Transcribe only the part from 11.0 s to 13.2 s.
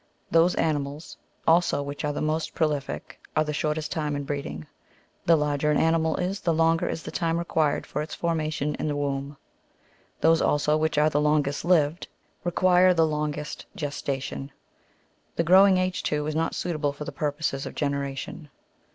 the longest lived, require the